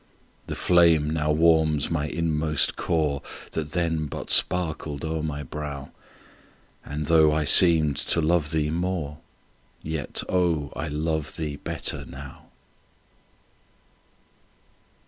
The 0.47 0.55
flame 0.55 1.11
now 1.11 1.31
warms 1.31 1.91
my 1.91 2.07
inmost 2.07 2.75
core, 2.75 3.21
That 3.51 3.73
then 3.73 4.07
but 4.07 4.31
sparkled 4.31 5.05
o'er 5.05 5.21
my 5.21 5.43
brow, 5.43 5.91
And, 6.83 7.05
though 7.05 7.31
I 7.31 7.43
seemed 7.43 7.97
to 7.97 8.19
love 8.19 8.49
thee 8.49 8.71
more, 8.71 9.19
Yet, 9.83 10.23
oh, 10.27 10.73
I 10.75 10.87
love 10.87 11.35
thee 11.35 11.55
better 11.55 12.03
now. 12.03 12.45